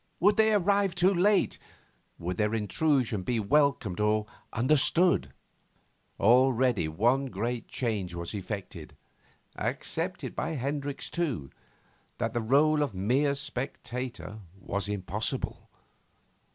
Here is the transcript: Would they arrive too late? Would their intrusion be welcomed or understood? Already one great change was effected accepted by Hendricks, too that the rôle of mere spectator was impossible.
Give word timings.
Would 0.19 0.35
they 0.37 0.51
arrive 0.51 0.95
too 0.95 1.13
late? 1.13 1.59
Would 2.17 2.37
their 2.37 2.55
intrusion 2.55 3.21
be 3.21 3.39
welcomed 3.39 3.99
or 3.99 4.25
understood? 4.51 5.31
Already 6.19 6.87
one 6.87 7.27
great 7.27 7.67
change 7.67 8.15
was 8.15 8.33
effected 8.33 8.95
accepted 9.57 10.35
by 10.35 10.53
Hendricks, 10.55 11.07
too 11.07 11.51
that 12.17 12.33
the 12.33 12.39
rôle 12.41 12.81
of 12.81 12.95
mere 12.95 13.35
spectator 13.35 14.39
was 14.59 14.89
impossible. 14.89 15.69